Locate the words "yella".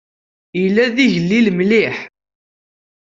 0.61-0.85